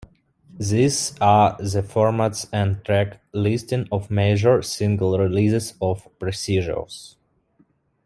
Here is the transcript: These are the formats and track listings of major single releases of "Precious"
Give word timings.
These 0.59 1.13
are 1.21 1.55
the 1.59 1.83
formats 1.83 2.49
and 2.51 2.83
track 2.83 3.21
listings 3.33 3.87
of 3.91 4.09
major 4.09 4.63
single 4.63 5.19
releases 5.19 5.75
of 5.79 6.07
"Precious" 6.17 7.17